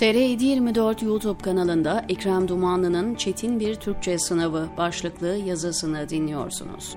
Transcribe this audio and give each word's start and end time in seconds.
TR 0.00 0.14
24 0.14 1.02
YouTube 1.02 1.42
kanalında 1.42 2.04
Ekrem 2.08 2.48
Dumanlı'nın 2.48 3.14
Çetin 3.14 3.60
Bir 3.60 3.74
Türkçe 3.74 4.18
Sınavı 4.18 4.68
başlıklı 4.76 5.26
yazısını 5.26 6.08
dinliyorsunuz. 6.08 6.96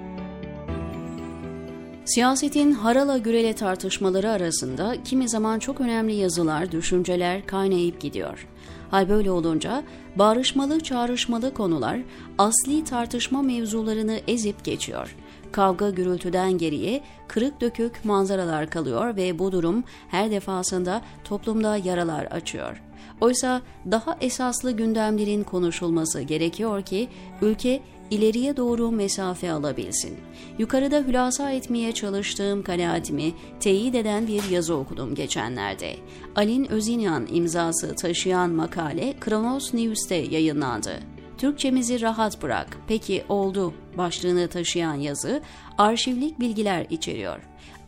Siyasetin 2.06 2.72
harala 2.72 3.18
gürele 3.18 3.54
tartışmaları 3.54 4.30
arasında 4.30 5.04
kimi 5.04 5.30
zaman 5.30 5.60
çok 5.60 5.82
önemli 5.82 6.14
yazılar, 6.14 6.72
düşünceler 6.72 7.46
kaynayıp 7.46 8.02
gidiyor. 8.02 8.48
Hal 8.92 9.10
böyle 9.10 9.32
olunca 9.32 9.84
bağrışmalı 10.16 10.80
çağrışmalı 10.80 11.54
konular 11.54 12.00
asli 12.38 12.84
tartışma 12.84 13.42
mevzularını 13.42 14.20
ezip 14.28 14.64
geçiyor. 14.64 15.16
Kavga 15.52 15.90
gürültüden 15.90 16.58
geriye 16.58 17.04
kırık 17.28 17.62
dökük 17.62 18.06
manzaralar 18.06 18.70
kalıyor 18.70 19.16
ve 19.16 19.40
bu 19.40 19.52
durum 19.52 19.84
her 20.08 20.32
defasında 20.32 21.02
toplumda 21.24 21.78
yaralar 21.78 22.26
açıyor. 22.26 22.82
Oysa 23.22 23.62
daha 23.92 24.18
esaslı 24.22 24.72
gündemlerin 24.72 25.44
konuşulması 25.44 26.22
gerekiyor 26.22 26.82
ki 26.82 27.10
ülke 27.42 27.82
ileriye 28.12 28.58
doğru 28.58 28.92
mesafe 28.92 29.52
alabilsin. 29.52 30.18
Yukarıda 30.58 31.00
hülasa 31.00 31.52
etmeye 31.52 31.92
çalıştığım 31.92 32.64
kanaatimi 32.64 33.34
teyit 33.60 33.96
eden 33.96 34.28
bir 34.28 34.50
yazı 34.50 34.76
okudum 34.76 35.16
geçenlerde. 35.16 35.96
Alin 36.36 36.72
Özinyan 36.72 37.28
imzası 37.32 37.96
taşıyan 37.96 38.50
makale 38.50 39.14
Kronos 39.20 39.74
News'te 39.74 40.16
yayınlandı. 40.16 41.13
Türkçemizi 41.38 42.02
rahat 42.02 42.42
bırak, 42.42 42.78
peki 42.88 43.24
oldu 43.30 43.74
başlığını 43.98 44.48
taşıyan 44.48 44.96
yazı 44.96 45.42
arşivlik 45.78 46.40
bilgiler 46.40 46.86
içeriyor. 46.90 47.40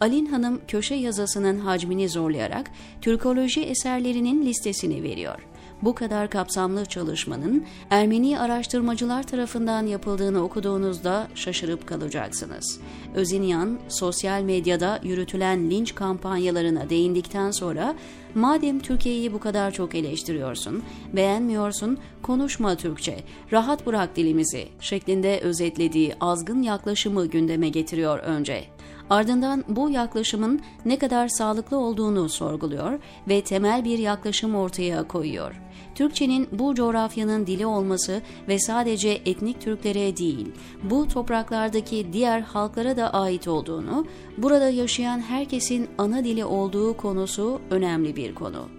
Alin 0.01 0.25
Hanım 0.25 0.61
köşe 0.67 0.95
yazısının 0.95 1.59
hacmini 1.59 2.09
zorlayarak 2.09 2.71
Türkoloji 3.01 3.61
eserlerinin 3.63 4.45
listesini 4.45 5.03
veriyor. 5.03 5.39
Bu 5.85 5.95
kadar 5.95 6.29
kapsamlı 6.29 6.85
çalışmanın 6.85 7.65
Ermeni 7.89 8.39
araştırmacılar 8.39 9.23
tarafından 9.23 9.85
yapıldığını 9.85 10.43
okuduğunuzda 10.43 11.27
şaşırıp 11.35 11.87
kalacaksınız. 11.87 12.79
Özinyan, 13.15 13.79
sosyal 13.87 14.41
medyada 14.41 14.99
yürütülen 15.03 15.69
linç 15.69 15.95
kampanyalarına 15.95 16.89
değindikten 16.89 17.51
sonra 17.51 17.95
madem 18.35 18.79
Türkiye'yi 18.79 19.33
bu 19.33 19.39
kadar 19.39 19.71
çok 19.71 19.95
eleştiriyorsun, 19.95 20.83
beğenmiyorsun, 21.13 21.97
konuşma 22.21 22.75
Türkçe, 22.75 23.19
rahat 23.51 23.85
bırak 23.85 24.15
dilimizi 24.15 24.67
şeklinde 24.79 25.39
özetlediği 25.39 26.15
azgın 26.21 26.61
yaklaşımı 26.61 27.25
gündeme 27.25 27.69
getiriyor 27.69 28.19
önce. 28.19 28.63
Ardından 29.09 29.63
bu 29.67 29.89
yaklaşımın 29.89 30.61
ne 30.85 30.97
kadar 30.97 31.27
sağlıklı 31.27 31.77
olduğunu 31.77 32.29
sorguluyor 32.29 32.99
ve 33.27 33.41
temel 33.41 33.85
bir 33.85 33.99
yaklaşım 33.99 34.55
ortaya 34.55 35.07
koyuyor. 35.07 35.64
Türkçenin 35.95 36.47
bu 36.51 36.75
coğrafyanın 36.75 37.47
dili 37.47 37.65
olması 37.65 38.21
ve 38.47 38.59
sadece 38.59 39.21
etnik 39.25 39.61
Türklere 39.61 40.17
değil, 40.17 40.47
bu 40.83 41.07
topraklardaki 41.07 42.07
diğer 42.13 42.41
halklara 42.41 42.97
da 42.97 43.13
ait 43.13 43.47
olduğunu, 43.47 44.05
burada 44.37 44.69
yaşayan 44.69 45.19
herkesin 45.19 45.87
ana 45.97 46.23
dili 46.23 46.45
olduğu 46.45 46.97
konusu 46.97 47.61
önemli 47.69 48.15
bir 48.15 48.35
konu. 48.35 48.69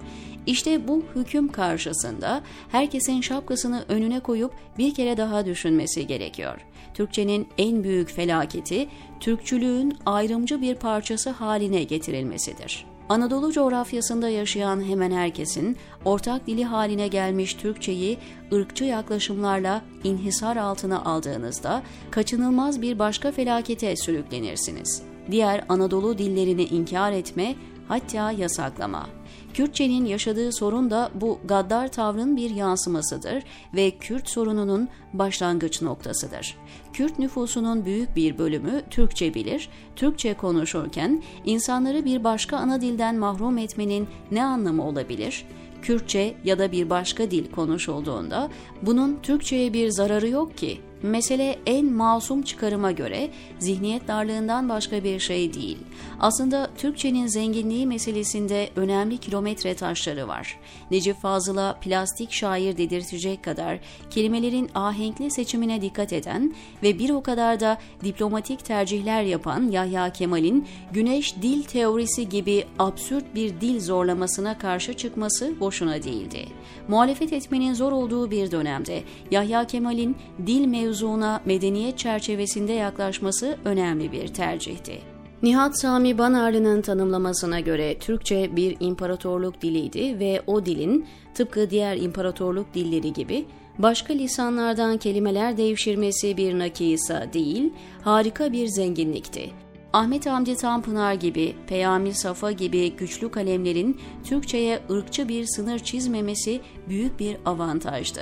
İşte 0.47 0.89
bu 0.89 1.03
hüküm 1.14 1.48
karşısında 1.53 2.42
herkesin 2.69 3.20
şapkasını 3.20 3.84
önüne 3.89 4.20
koyup 4.20 4.53
bir 4.78 4.95
kere 4.95 5.17
daha 5.17 5.47
düşünmesi 5.47 6.06
gerekiyor. 6.06 6.61
Türkçenin 6.95 7.48
en 7.58 7.84
büyük 7.84 8.11
felaketi 8.11 8.89
Türkçülüğün 9.20 9.98
ayrımcı 10.06 10.62
bir 10.62 10.75
parçası 10.75 11.30
haline 11.30 11.84
getirilmesidir. 11.84 12.95
Anadolu 13.09 13.53
coğrafyasında 13.53 14.29
yaşayan 14.29 14.85
hemen 14.85 15.11
herkesin 15.11 15.77
ortak 16.05 16.47
dili 16.47 16.65
haline 16.65 17.09
gelmiş 17.09 17.55
Türkçeyi 17.55 18.19
ırkçı 18.53 18.85
yaklaşımlarla 18.85 19.83
inhisar 20.05 20.57
altına 20.57 21.05
aldığınızda 21.05 21.83
kaçınılmaz 22.11 22.83
bir 22.83 22.98
başka 22.98 23.33
felakete 23.33 23.97
sürüklenirsiniz. 23.97 25.03
Diğer 25.30 25.64
Anadolu 25.69 26.19
dillerini 26.19 26.64
inkar 26.64 27.13
etme, 27.13 27.55
hatta 27.89 28.30
yasaklama. 28.30 29.07
Kürtçenin 29.55 30.05
yaşadığı 30.05 30.53
sorun 30.53 30.91
da 30.91 31.11
bu 31.14 31.39
gaddar 31.45 31.89
tavrın 31.89 32.37
bir 32.37 32.51
yansımasıdır 32.51 33.42
ve 33.75 33.91
Kürt 33.91 34.29
sorununun 34.29 34.89
başlangıç 35.13 35.83
noktasıdır. 35.83 36.57
Kürt 36.92 37.19
nüfusunun 37.19 37.85
büyük 37.85 38.17
bir 38.17 38.39
bölümü 38.39 38.83
Türkçe 38.91 39.35
bilir, 39.35 39.69
Türkçe 39.97 40.35
konuşurken 40.35 41.23
insanları 41.45 42.05
bir 42.05 42.25
başka 42.25 42.57
ana 42.57 42.81
dilden 42.81 43.17
mahrum 43.17 43.59
etmenin 43.59 44.09
ne 44.31 44.45
anlamı 44.45 44.86
olabilir? 44.86 45.45
Kürtçe 45.83 46.35
ya 46.45 46.59
da 46.59 46.73
bir 46.73 46.91
başka 46.91 47.31
dil 47.31 47.51
konuşulduğunda 47.51 48.51
bunun 48.83 49.19
Türkçe'ye 49.23 49.73
bir 49.73 49.91
zararı 49.91 50.29
yok 50.29 50.59
ki. 50.59 50.81
Mesele 51.03 51.59
en 51.67 51.92
masum 51.92 52.42
çıkarıma 52.42 52.92
göre 52.92 53.31
zihniyet 53.59 54.09
darlığından 54.09 54.69
başka 54.69 55.05
bir 55.05 55.19
şey 55.19 55.55
değil. 55.55 55.79
Aslında 56.20 56.70
Türkçenin 56.79 57.27
zenginliği 57.27 57.86
meselesinde 57.86 58.70
önemli 58.77 59.16
kilometre 59.17 59.75
taşları 59.75 60.29
var. 60.29 60.59
Necip 60.91 61.21
Fazıl'a 61.21 61.79
plastik 61.81 62.33
şair 62.33 62.77
dedirtecek 62.77 63.45
kadar 63.45 63.79
kelimelerin 64.11 64.71
ahenkli 64.75 65.31
seçimine 65.31 65.83
dikkat 65.83 66.13
eden 66.13 66.55
ve 66.83 66.99
bir 66.99 67.11
o 67.11 67.23
kadar 67.23 67.61
da 67.61 67.79
diplomatik 68.05 68.65
tercihler 68.65 69.23
yapan 69.23 69.71
Yahya 69.71 70.13
Kemal'in 70.13 70.69
güneş 70.93 71.37
dil 71.43 71.63
teorisi 71.63 72.29
gibi 72.29 72.65
absürt 72.79 73.35
bir 73.35 73.61
dil 73.61 73.81
zorlamasına 73.81 74.59
karşı 74.59 74.95
çıkması 74.95 75.61
boşuna 75.61 76.03
değildi. 76.03 76.47
Muhalefet 76.89 77.33
etmenin 77.33 77.75
zor 77.75 77.93
olduğu 77.93 78.31
bir 78.31 78.51
dönemde 78.51 79.03
Yahya 79.31 79.67
Kemal'in 79.67 80.17
dil 80.47 80.67
mevzuuna 80.67 81.41
medeniyet 81.45 81.98
çerçevesinde 81.98 82.73
yaklaşması 82.73 83.59
önemli 83.65 84.13
bir 84.13 84.29
tercihti. 84.29 85.16
Nihat 85.42 85.80
Sami 85.80 86.19
Banarlı'nın 86.19 86.83
tanımlamasına 86.83 87.61
göre 87.61 87.98
Türkçe 87.98 88.57
bir 88.57 88.77
imparatorluk 88.80 89.63
diliydi 89.63 90.19
ve 90.20 90.42
o 90.47 90.67
dilin 90.67 91.07
tıpkı 91.35 91.70
diğer 91.70 91.97
imparatorluk 91.97 92.74
dilleri 92.74 93.13
gibi 93.13 93.45
başka 93.79 94.13
lisanlardan 94.13 94.97
kelimeler 94.97 95.57
devşirmesi 95.57 96.36
bir 96.36 96.58
nakisa 96.58 97.33
değil, 97.33 97.73
harika 98.02 98.52
bir 98.52 98.67
zenginlikti. 98.67 99.66
Ahmet 99.96 100.27
Hamdi 100.27 100.57
Tanpınar 100.57 101.14
gibi, 101.14 101.57
Peyami 101.67 102.14
Safa 102.14 102.52
gibi 102.52 102.96
güçlü 102.96 103.30
kalemlerin 103.30 104.01
Türkçe'ye 104.24 104.80
ırkçı 104.90 105.29
bir 105.29 105.46
sınır 105.46 105.79
çizmemesi 105.79 106.61
büyük 106.89 107.18
bir 107.20 107.36
avantajdı. 107.45 108.20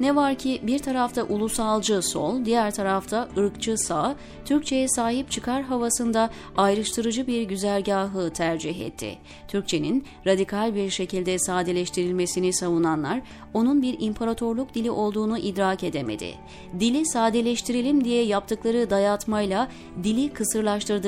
Ne 0.00 0.16
var 0.16 0.34
ki 0.34 0.60
bir 0.62 0.78
tarafta 0.78 1.22
ulusalcı 1.22 2.02
sol, 2.02 2.44
diğer 2.44 2.74
tarafta 2.74 3.28
ırkçı 3.38 3.78
sağ, 3.78 4.16
Türkçe'ye 4.44 4.88
sahip 4.88 5.30
çıkar 5.30 5.62
havasında 5.62 6.30
ayrıştırıcı 6.56 7.26
bir 7.26 7.42
güzergahı 7.42 8.30
tercih 8.32 8.80
etti. 8.80 9.18
Türkçenin 9.48 10.04
radikal 10.26 10.74
bir 10.74 10.90
şekilde 10.90 11.38
sadeleştirilmesini 11.38 12.52
savunanlar 12.52 13.20
onun 13.54 13.82
bir 13.82 13.96
imparatorluk 14.00 14.74
dili 14.74 14.90
olduğunu 14.90 15.38
idrak 15.38 15.84
edemedi. 15.84 16.34
Dili 16.80 17.06
sadeleştirelim 17.06 18.04
diye 18.04 18.24
yaptıkları 18.24 18.90
dayatmayla 18.90 19.68
dili 20.02 20.32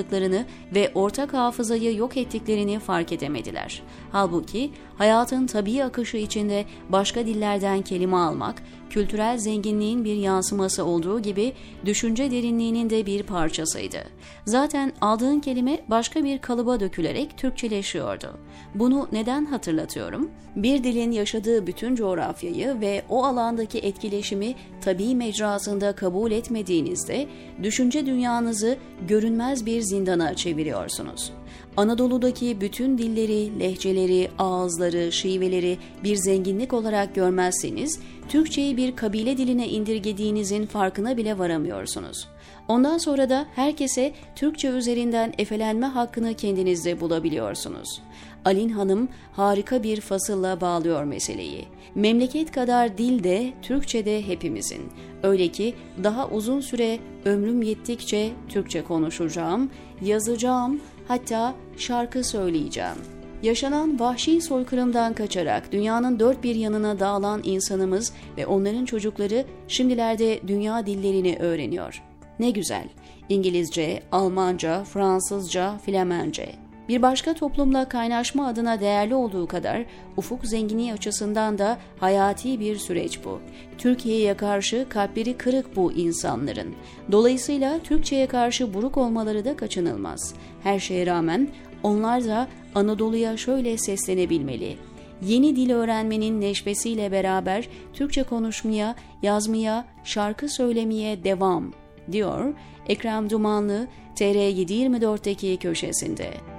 kısırlaştırdıklarını 0.09 0.45
ve 0.75 0.93
ortak 0.95 1.33
hafızayı 1.35 1.97
yok 1.97 2.17
ettiklerini 2.17 2.79
fark 2.79 3.13
edemediler. 3.13 3.83
Halbuki 4.13 4.71
hayatın 4.99 5.47
tabii 5.47 5.85
akışı 5.85 6.17
içinde 6.17 6.65
başka 6.89 7.27
dillerden 7.27 7.83
kelime 7.83 8.17
almak, 8.17 8.63
kültürel 8.91 9.39
zenginliğin 9.39 10.05
bir 10.05 10.15
yansıması 10.15 10.85
olduğu 10.85 11.21
gibi 11.21 11.53
düşünce 11.85 12.31
derinliğinin 12.31 12.91
de 12.91 13.07
bir 13.07 13.23
parçasıydı. 13.23 13.99
Zaten 14.45 14.93
aldığın 15.01 15.41
kelime 15.41 15.81
başka 15.89 16.25
bir 16.25 16.39
kalıba 16.39 16.81
dökülerek 16.81 17.39
Türkçeleşiyordu. 17.39 18.39
Bunu 18.75 19.09
neden 19.13 19.45
hatırlatıyorum? 19.45 20.31
Bir 20.57 20.85
dilin 20.85 21.11
yaşadığı 21.11 21.67
bütün 21.67 21.95
coğrafyayı 21.95 22.81
ve 22.81 23.03
o 23.09 23.25
alandaki 23.25 23.79
etkileşimi 23.79 24.55
tabii 24.81 25.15
mecrasında 25.15 25.93
kabul 25.93 26.31
etmediğinizde 26.31 27.29
düşünce 27.63 28.07
dünyanızı 28.07 28.77
görünmez 29.09 29.67
bir 29.67 29.81
zindana 29.81 30.35
çeviriyorsunuz. 30.35 31.33
Anadolu'daki 31.79 32.61
bütün 32.61 32.99
dilleri, 32.99 33.61
lehçeleri, 33.61 34.31
ağızları, 34.39 35.13
şiveleri 35.13 35.79
bir 36.05 36.17
zenginlik 36.17 36.73
olarak 36.73 37.15
görmezseniz, 37.15 38.01
Türkçeyi 38.29 38.77
bir 38.77 38.97
kabile 38.97 39.37
diline 39.37 39.69
indirgediğinizin 39.69 40.67
farkına 40.67 41.17
bile 41.17 41.39
varamıyorsunuz. 41.39 42.29
Ondan 42.69 42.99
sonra 42.99 43.31
da 43.31 43.47
herkese 43.55 44.13
Türkçe 44.37 44.69
üzerinden 44.69 45.33
efelenme 45.39 45.87
hakkını 45.87 46.35
kendinizde 46.35 47.01
bulabiliyorsunuz. 47.01 48.03
Alin 48.45 48.69
Hanım 48.69 49.09
harika 49.33 49.83
bir 49.83 50.01
fasılla 50.01 50.61
bağlıyor 50.61 51.05
meseleyi. 51.05 51.65
Memleket 51.95 52.53
kadar 52.53 52.99
dil 52.99 53.25
de 53.25 53.53
Türkçe 53.63 54.05
de 54.05 54.27
hepimizin. 54.27 54.83
Öyle 55.23 55.49
ki 55.49 55.75
daha 56.05 56.29
uzun 56.29 56.61
süre 56.61 56.99
ömrüm 57.25 57.63
yettikçe 57.63 58.31
Türkçe 58.49 58.85
konuşacağım, 58.85 59.71
yazacağım, 60.03 60.81
hatta 61.09 61.55
şarkı 61.77 62.25
söyleyeceğim. 62.25 62.97
Yaşanan 63.43 64.01
vahşi 64.01 64.41
soykırımdan 64.41 65.15
kaçarak 65.15 65.73
dünyanın 65.73 66.21
dört 66.21 66.43
bir 66.43 66.55
yanına 66.55 67.01
dağılan 67.01 67.41
insanımız 67.45 68.13
ve 68.37 68.47
onların 68.47 68.85
çocukları 68.85 69.45
şimdilerde 69.69 70.41
dünya 70.47 70.87
dillerini 70.87 71.37
öğreniyor. 71.41 72.03
Ne 72.39 72.51
güzel. 72.51 72.89
İngilizce, 73.29 74.03
Almanca, 74.13 74.85
Fransızca, 74.85 75.79
Flemence. 75.79 76.68
Bir 76.89 77.03
başka 77.03 77.35
toplumla 77.35 77.89
kaynaşma 77.89 78.47
adına 78.47 78.81
değerli 78.81 79.15
olduğu 79.15 79.47
kadar 79.47 79.85
ufuk 80.17 80.47
zenginliği 80.47 80.93
açısından 80.93 81.59
da 81.59 81.79
hayati 81.99 82.61
bir 82.61 82.77
süreç 82.77 83.25
bu. 83.25 83.41
Türkiye'ye 83.79 84.35
karşı 84.35 84.87
kalpleri 84.89 85.37
kırık 85.37 85.77
bu 85.77 85.93
insanların. 85.93 86.75
Dolayısıyla 87.13 87.79
Türkçe'ye 87.79 88.27
karşı 88.27 88.75
buruk 88.75 88.97
olmaları 88.97 89.45
da 89.45 89.57
kaçınılmaz. 89.57 90.35
Her 90.63 90.79
şeye 90.79 91.07
rağmen 91.07 91.49
onlar 91.83 92.25
da 92.25 92.49
Anadolu'ya 92.75 93.37
şöyle 93.37 93.79
seslenebilmeli. 93.79 94.77
Yeni 95.23 95.57
dil 95.57 95.71
öğrenmenin 95.71 96.41
neşvesiyle 96.41 97.13
beraber 97.13 97.69
Türkçe 97.93 98.23
konuşmaya, 98.23 98.95
yazmaya, 99.23 99.85
şarkı 100.05 100.49
söylemeye 100.49 101.25
devam, 101.25 101.73
diyor 102.13 102.55
Ekrem 102.89 103.31
Dumanlı 103.31 103.87
TR724'deki 104.17 105.57
köşesinde. 105.57 106.58